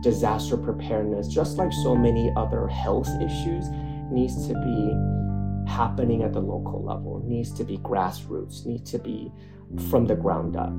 [0.00, 3.66] disaster preparedness, just like so many other health issues,
[4.10, 9.32] needs to be happening at the local level, needs to be grassroots, needs to be
[9.90, 10.72] from the ground up.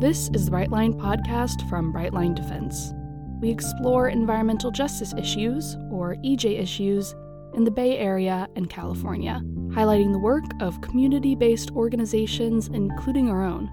[0.00, 2.92] This is the Brightline podcast from Brightline Defense.
[3.40, 7.14] We explore environmental justice issues, or EJ issues,
[7.54, 9.40] in the Bay Area and California,
[9.70, 13.70] highlighting the work of community based organizations, including our own.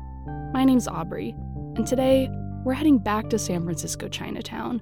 [0.54, 1.36] My name's Aubrey,
[1.75, 2.29] and today
[2.68, 4.81] we're heading back to San Francisco Chinatown,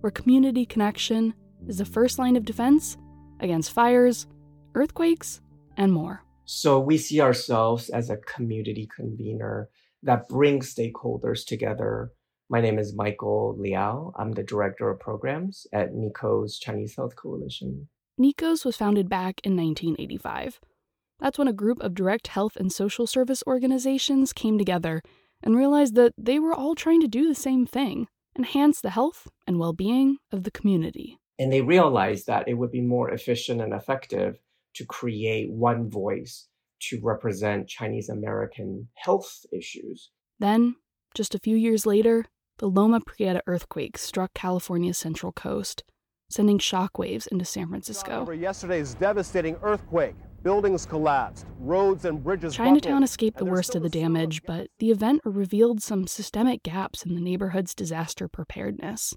[0.00, 1.34] where community connection
[1.68, 2.96] is the first line of defense
[3.40, 4.26] against fires,
[4.74, 5.42] earthquakes,
[5.76, 6.24] and more.
[6.46, 9.68] So we see ourselves as a community convener
[10.02, 12.10] that brings stakeholders together.
[12.48, 14.14] My name is Michael Liao.
[14.16, 17.86] I'm the director of programs at NICOS Chinese Health Coalition.
[18.18, 20.58] NICOS was founded back in 1985.
[21.20, 25.02] That's when a group of direct health and social service organizations came together
[25.42, 29.28] and realized that they were all trying to do the same thing enhance the health
[29.46, 31.18] and well being of the community.
[31.38, 34.38] And they realized that it would be more efficient and effective
[34.74, 36.48] to create one voice
[36.80, 40.10] to represent Chinese American health issues.
[40.38, 40.76] Then,
[41.14, 42.26] just a few years later,
[42.58, 45.82] the Loma Prieta earthquake struck California's central coast,
[46.28, 48.30] sending shockwaves into San Francisco.
[48.30, 50.14] Yesterday's devastating earthquake,
[50.46, 52.54] Buildings collapsed, roads and bridges.
[52.54, 57.16] Chinatown escaped the worst of the damage, but the event revealed some systemic gaps in
[57.16, 59.12] the neighborhood's disaster preparedness.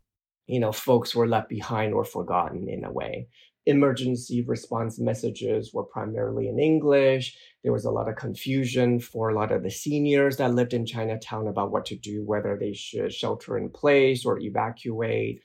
[0.48, 3.28] You know, folks were left behind or forgotten in a way.
[3.68, 7.38] Emergency response messages were primarily in English.
[7.64, 10.86] There was a lot of confusion for a lot of the seniors that lived in
[10.86, 15.42] Chinatown about what to do, whether they should shelter in place or evacuate.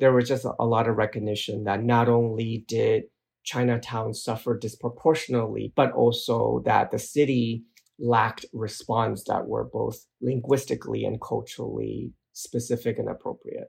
[0.00, 3.04] There was just a lot of recognition that not only did
[3.44, 7.64] Chinatown suffered disproportionately, but also that the city
[7.98, 13.68] lacked response that were both linguistically and culturally specific and appropriate.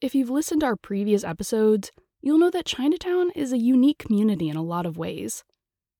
[0.00, 4.48] If you've listened to our previous episodes, you'll know that Chinatown is a unique community
[4.48, 5.44] in a lot of ways.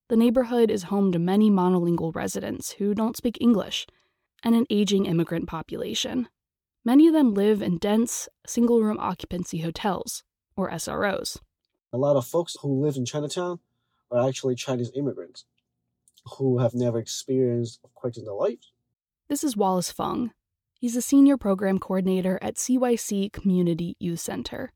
[0.09, 3.89] The neighborhood is home to many monolingual residents who don't speak English
[4.45, 6.29] and an aging immigrant population.
[6.85, 10.23] Many of them live in dense, single room occupancy hotels,
[10.57, 11.41] or SROs.
[11.93, 13.59] A lot of folks who live in Chinatown
[14.13, 15.45] are actually Chinese immigrants
[16.39, 18.71] who have never experienced earthquakes in their lives.
[19.29, 20.31] This is Wallace Fung.
[20.79, 24.73] He's a senior program coordinator at CYC Community Youth Center.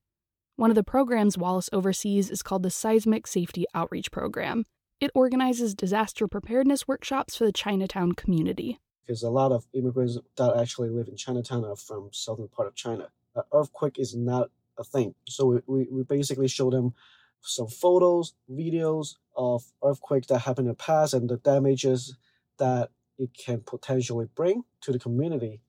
[0.57, 4.65] One of the programs Wallace oversees is called the Seismic Safety Outreach Program.
[5.01, 8.81] It organizes disaster preparedness workshops for the Chinatown community.
[9.07, 12.75] Because a lot of immigrants that actually live in Chinatown are from southern part of
[12.75, 13.09] China.
[13.35, 15.15] An earthquake is not a thing.
[15.27, 16.93] So we, we, we basically show them
[17.41, 22.15] some photos, videos of earthquakes that happened in the past and the damages
[22.59, 25.61] that it can potentially bring to the community.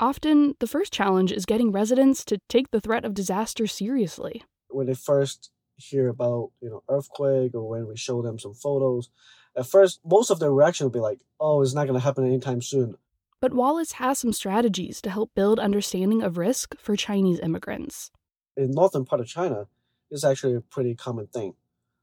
[0.00, 4.42] Often, the first challenge is getting residents to take the threat of disaster seriously.
[4.68, 9.10] When they first hear about, you know, earthquake or when we show them some photos,
[9.56, 12.26] at first most of their reaction will be like, "Oh, it's not going to happen
[12.26, 12.96] anytime soon."
[13.40, 18.10] But Wallace has some strategies to help build understanding of risk for Chinese immigrants
[18.56, 19.66] in northern part of China,
[20.10, 21.54] it's actually a pretty common thing.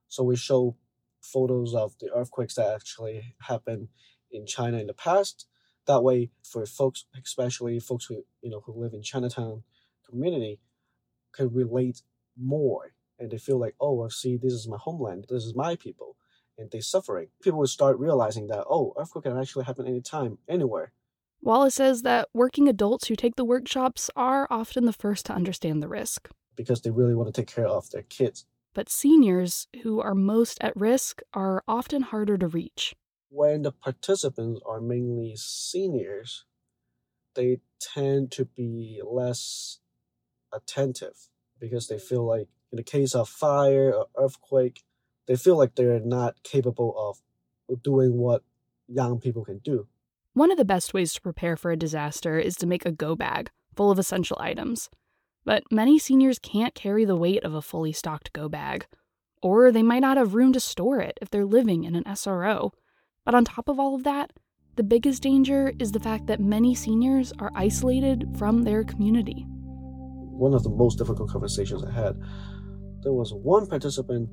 [0.07, 0.75] So we show
[1.21, 3.89] photos of the earthquakes that actually happened
[4.31, 5.47] in China in the past.
[5.85, 9.63] That way, for folks, especially folks who you know who live in Chinatown
[10.07, 10.59] community,
[11.31, 12.01] can relate
[12.37, 15.75] more, and they feel like, oh, I see, this is my homeland, this is my
[15.75, 16.17] people,
[16.57, 17.27] and they're suffering.
[17.41, 20.91] People will start realizing that, oh, earthquake can actually happen anytime, anywhere.
[21.41, 25.81] Wallace says that working adults who take the workshops are often the first to understand
[25.81, 28.45] the risk because they really want to take care of their kids.
[28.73, 32.95] But seniors, who are most at risk, are often harder to reach.
[33.29, 36.45] When the participants are mainly seniors,
[37.35, 39.79] they tend to be less
[40.51, 41.29] attentive
[41.59, 44.83] because they feel like, in the case of fire or earthquake,
[45.27, 48.43] they feel like they're not capable of doing what
[48.87, 49.87] young people can do.
[50.33, 53.15] One of the best ways to prepare for a disaster is to make a go
[53.15, 54.89] bag full of essential items.
[55.45, 58.85] But many seniors can't carry the weight of a fully stocked go bag,
[59.41, 62.71] or they might not have room to store it if they're living in an SRO.
[63.23, 64.33] But on top of all of that,
[64.75, 69.45] the biggest danger is the fact that many seniors are isolated from their community.
[69.47, 72.15] One of the most difficult conversations I had,
[73.07, 74.27] there was one participant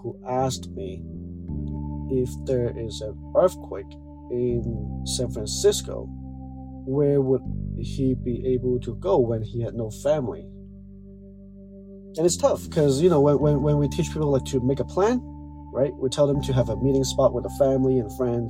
[0.00, 1.02] who asked me
[2.12, 3.90] if there is an earthquake
[4.30, 6.06] in San Francisco,
[6.86, 7.42] where would
[7.76, 10.46] he be able to go when he had no family?
[12.16, 14.78] And it's tough because, you know, when, when, when we teach people like to make
[14.78, 15.18] a plan,
[15.72, 15.92] right?
[15.96, 18.48] We tell them to have a meeting spot with a family and friends.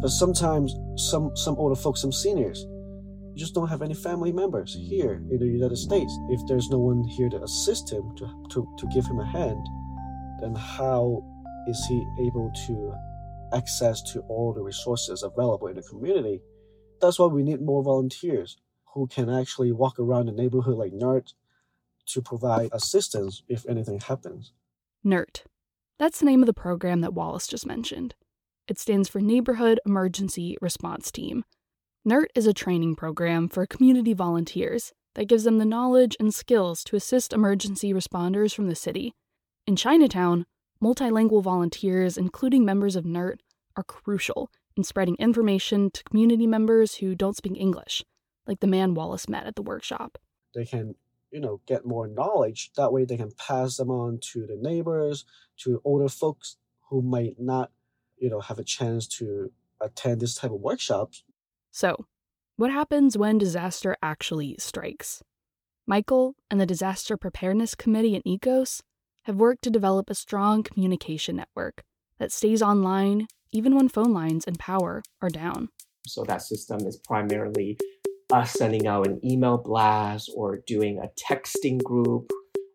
[0.00, 2.64] But sometimes some, some older folks, some seniors,
[3.40, 6.12] just don't have any family members here in the United States.
[6.28, 9.66] If there's no one here to assist him, to, to, to give him a hand,
[10.40, 11.24] then how
[11.66, 12.94] is he able to
[13.54, 16.42] access to all the resources available in the community?
[17.00, 18.58] That's why we need more volunteers
[18.94, 21.32] who can actually walk around the neighborhood like NERT
[22.08, 24.52] to provide assistance if anything happens.
[25.04, 25.44] NERT.
[25.98, 28.14] That's the name of the program that Wallace just mentioned.
[28.68, 31.44] It stands for Neighborhood Emergency Response Team.
[32.02, 36.82] NERT is a training program for community volunteers that gives them the knowledge and skills
[36.82, 39.12] to assist emergency responders from the city.
[39.66, 40.46] In Chinatown,
[40.82, 43.40] multilingual volunteers, including members of NERT,
[43.76, 48.02] are crucial in spreading information to community members who don't speak English,
[48.46, 50.16] like the man Wallace met at the workshop.
[50.54, 50.94] They can,
[51.30, 52.70] you know, get more knowledge.
[52.78, 55.26] That way they can pass them on to the neighbors,
[55.58, 56.56] to older folks
[56.88, 57.72] who might not,
[58.16, 61.24] you know, have a chance to attend this type of workshops.
[61.70, 62.06] So,
[62.56, 65.22] what happens when disaster actually strikes?
[65.86, 68.82] Michael and the Disaster Preparedness Committee at NICOS
[69.24, 71.82] have worked to develop a strong communication network
[72.18, 75.68] that stays online even when phone lines and power are down.
[76.06, 77.78] So that system is primarily
[78.32, 82.30] us sending out an email blast or doing a texting group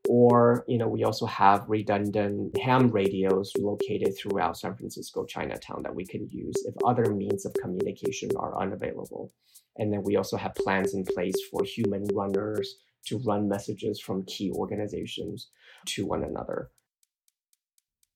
[0.10, 5.96] or you know we also have redundant ham radios located throughout san francisco chinatown that
[5.96, 9.32] we can use if other means of communication are unavailable.
[9.78, 12.76] And then we also have plans in place for human runners
[13.08, 15.50] to run messages from key organizations
[15.88, 16.72] to one another.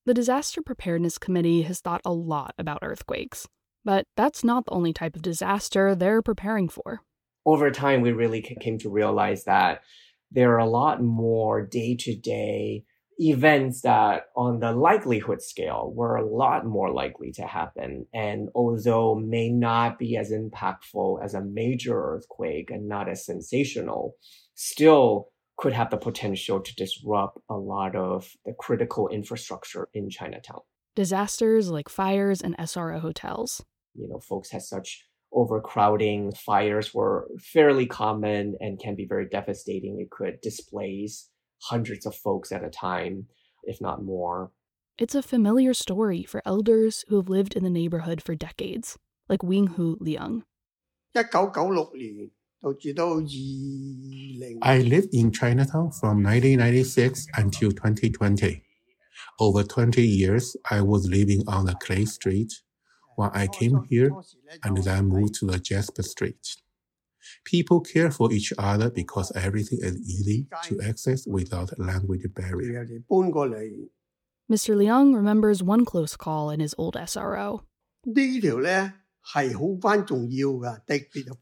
[0.05, 3.45] The disaster preparedness committee has thought a lot about earthquakes
[3.85, 7.01] but that's not the only type of disaster they're preparing for.
[7.45, 9.81] Over time, we really came to realize that
[10.31, 12.83] there are a lot more day to day
[13.19, 18.05] events that, on the likelihood scale, were a lot more likely to happen.
[18.13, 24.13] And although may not be as impactful as a major earthquake and not as sensational,
[24.55, 25.27] still
[25.57, 30.61] could have the potential to disrupt a lot of the critical infrastructure in Chinatown.
[30.95, 33.61] Disasters like fires and SRO hotels.
[33.93, 39.99] You know, folks had such overcrowding fires were fairly common and can be very devastating.
[39.99, 41.29] It could displace
[41.63, 43.27] hundreds of folks at a time,
[43.63, 44.51] if not more.
[44.97, 48.97] It's a familiar story for elders who have lived in the neighborhood for decades,
[49.29, 50.43] like Wing Hu Liang.
[54.61, 58.63] I lived in Chinatown from 1996 until 2020.
[59.39, 62.51] Over 20 years, I was living on the Clay Street,
[63.19, 64.11] when I came here
[64.63, 66.55] and then moved to the Jasper Street.
[67.43, 72.87] People care for each other because everything is easy to access without language barrier.
[74.49, 74.75] Mr.
[74.77, 77.63] Liang remembers one close call in his old SRO.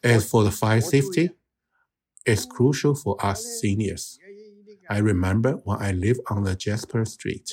[0.04, 1.30] As for the fire safety,
[2.26, 4.18] it's crucial for us seniors.
[4.90, 7.52] I remember when I lived on the Jasper Street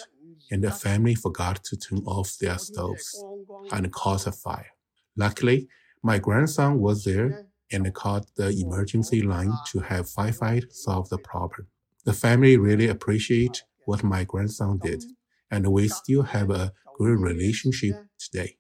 [0.51, 3.23] and the family forgot to turn off their stoves
[3.72, 4.72] and caused a fire.
[5.16, 5.68] Luckily,
[6.02, 11.68] my grandson was there and called the emergency line to have firefight solve the problem.
[12.06, 15.04] The family really appreciate what my grandson did,
[15.52, 18.58] and we still have a good relationship today.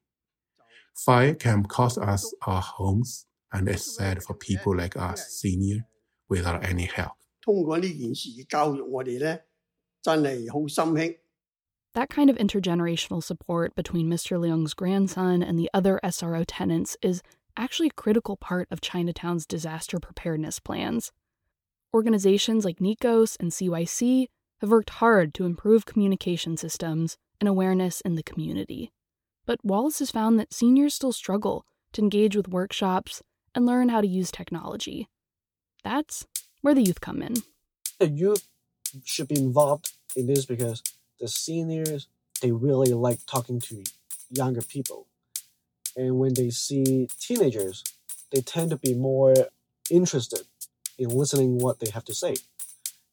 [0.96, 5.88] Fire can cost us our homes, and it's sad for people like us, senior,
[6.28, 7.14] without any help.
[7.42, 9.46] 通过呢件事教育我哋咧，
[10.02, 11.16] 真系好心兄。
[11.95, 14.39] That kind of intergenerational support between Mr.
[14.39, 17.23] Liang's grandson and the other SRO tenants is
[17.57, 21.13] actually a critical part of Chinatown's disaster preparedness plans.
[21.95, 24.27] Organizations like NICOS and CYC
[24.61, 28.93] have worked hard to improve communication systems and awareness in the community.
[29.47, 33.23] But Wallace has found that seniors still struggle to engage with workshops
[33.55, 35.09] and learn how to use technology.
[35.85, 36.27] That's
[36.61, 37.35] where the youth come in.
[38.01, 38.49] The youth
[39.05, 40.83] should be involved in this because
[41.21, 42.09] the seniors
[42.43, 43.85] they really like talking to
[44.31, 45.07] younger people.
[45.97, 47.85] And when they see teenagers
[48.33, 49.35] they tend to be more
[49.91, 50.41] interested
[50.99, 52.35] in listening what they have to say.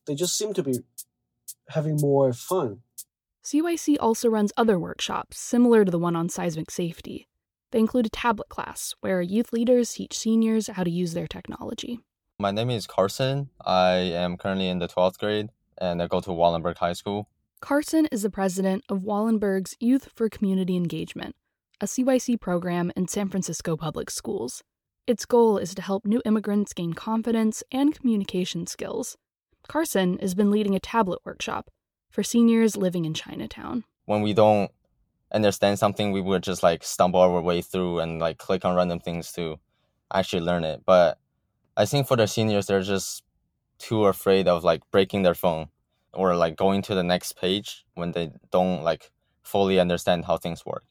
[0.07, 0.79] They just seem to be
[1.69, 2.81] having more fun.
[3.43, 7.27] Cyc also runs other workshops similar to the one on seismic safety.
[7.71, 11.99] They include a tablet class where youth leaders teach seniors how to use their technology.
[12.39, 13.49] My name is carson.
[13.63, 17.27] I am currently in the 12th grade and i go to wallenberg high school
[17.61, 21.35] Carson is the president of Wallenberg's Youth for Community Engagement,
[21.79, 24.63] a CYC program in San Francisco public schools.
[25.05, 29.15] Its goal is to help new immigrants gain confidence and communication skills.
[29.67, 31.69] Carson has been leading a tablet workshop
[32.09, 33.83] for seniors living in Chinatown.
[34.05, 34.71] When we don't
[35.31, 38.99] understand something, we would just like stumble our way through and like click on random
[38.99, 39.59] things to
[40.11, 40.81] actually learn it.
[40.83, 41.19] But
[41.77, 43.23] I think for the seniors, they're just
[43.77, 45.67] too afraid of like breaking their phone
[46.13, 49.11] or like going to the next page when they don't like
[49.43, 50.83] fully understand how things work.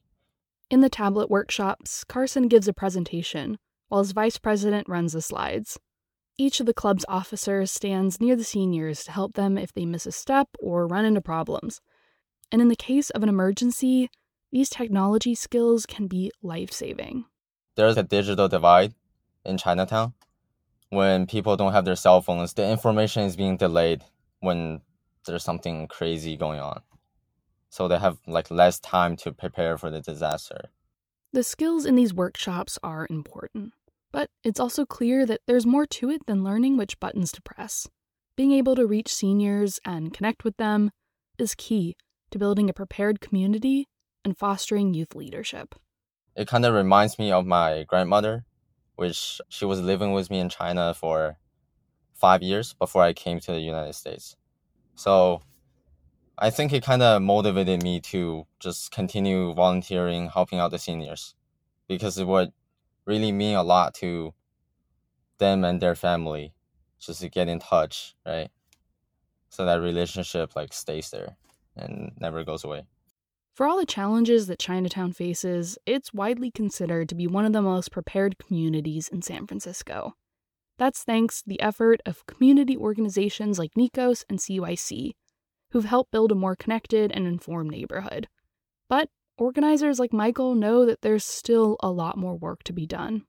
[0.69, 3.57] In the tablet workshops, Carson gives a presentation
[3.89, 5.79] while his vice president runs the slides.
[6.37, 10.05] Each of the club's officers stands near the seniors to help them if they miss
[10.05, 11.81] a step or run into problems.
[12.51, 14.09] And in the case of an emergency,
[14.51, 17.25] these technology skills can be life saving.
[17.75, 18.93] There's a digital divide
[19.45, 20.13] in Chinatown.
[20.89, 24.03] When people don't have their cell phones, the information is being delayed
[24.39, 24.81] when
[25.25, 26.81] there's something crazy going on.
[27.69, 30.69] So they have like less time to prepare for the disaster.
[31.33, 33.73] The skills in these workshops are important,
[34.11, 37.87] but it's also clear that there's more to it than learning which buttons to press.
[38.35, 40.91] Being able to reach seniors and connect with them
[41.37, 41.95] is key
[42.31, 43.87] to building a prepared community
[44.25, 45.75] and fostering youth leadership.
[46.35, 48.45] It kind of reminds me of my grandmother,
[48.95, 51.37] which she was living with me in China for
[52.13, 54.35] five years before I came to the United States.
[55.01, 55.41] So
[56.37, 61.33] I think it kind of motivated me to just continue volunteering, helping out the seniors,
[61.87, 62.53] because it would
[63.05, 64.35] really mean a lot to
[65.39, 66.53] them and their family
[66.99, 68.49] just to get in touch, right?
[69.49, 71.35] So that relationship like stays there
[71.75, 72.83] and never goes away.
[73.55, 77.63] For all the challenges that Chinatown faces, it's widely considered to be one of the
[77.63, 80.13] most prepared communities in San Francisco.
[80.81, 85.11] That's thanks to the effort of community organizations like NICOS and CYC,
[85.69, 88.27] who've helped build a more connected and informed neighborhood.
[88.89, 93.25] But organizers like Michael know that there's still a lot more work to be done.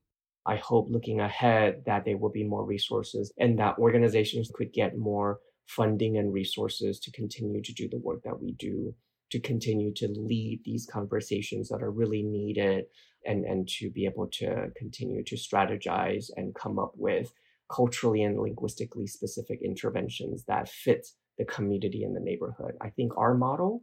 [0.46, 4.96] I hope looking ahead that there will be more resources and that organizations could get
[4.96, 8.94] more funding and resources to continue to do the work that we do,
[9.30, 12.86] to continue to lead these conversations that are really needed
[13.26, 17.30] and, and to be able to continue to strategize and come up with
[17.72, 21.06] culturally and linguistically specific interventions that fit
[21.38, 22.74] the community and the neighborhood.
[22.80, 23.82] I think our model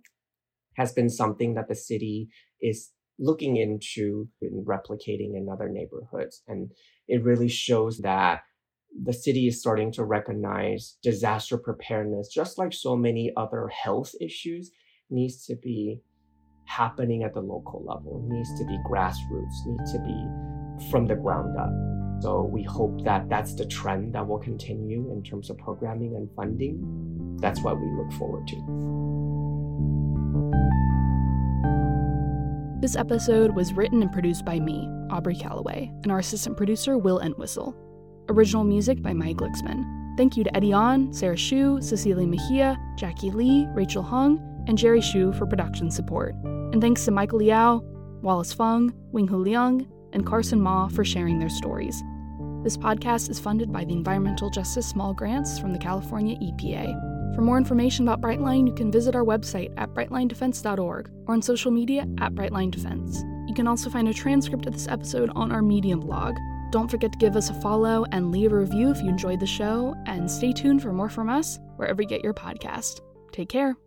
[0.75, 2.29] has been something that the city
[2.61, 6.41] is looking into and replicating in other neighborhoods.
[6.47, 6.71] And
[7.07, 8.41] it really shows that
[9.03, 14.71] the city is starting to recognize disaster preparedness, just like so many other health issues,
[15.09, 16.01] needs to be
[16.65, 21.57] happening at the local level, needs to be grassroots, needs to be from the ground
[21.57, 21.98] up.
[22.21, 26.29] So we hope that that's the trend that will continue in terms of programming and
[26.35, 27.37] funding.
[27.39, 28.55] That's what we look forward to.
[32.81, 37.19] This episode was written and produced by me, Aubrey Calloway, and our assistant producer, Will
[37.19, 37.75] Entwistle.
[38.29, 39.85] Original music by Mike Glicksman.
[40.17, 45.01] Thank you to Eddie On, Sarah Shu, Cecilia Mejia, Jackie Lee, Rachel Hung, and Jerry
[45.01, 46.35] Shu for production support.
[46.43, 47.81] And thanks to Michael Liao,
[48.21, 52.03] Wallace Fung, Winghu Liang, and Carson Ma for sharing their stories.
[52.63, 57.35] This podcast is funded by the Environmental Justice Small Grants from the California EPA.
[57.35, 61.71] For more information about Brightline, you can visit our website at brightlinedefense.org or on social
[61.71, 63.23] media at Brightline Defense.
[63.47, 66.35] You can also find a transcript of this episode on our Medium blog.
[66.71, 69.47] Don't forget to give us a follow and leave a review if you enjoyed the
[69.47, 72.99] show, and stay tuned for more from us wherever you get your podcast.
[73.31, 73.77] Take care.